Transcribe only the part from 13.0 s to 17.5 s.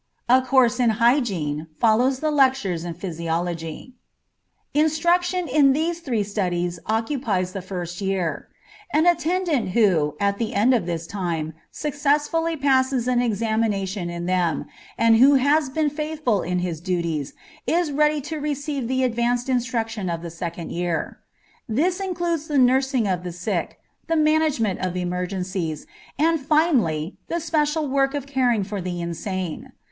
an examination in them, and who has been faithful in his duties,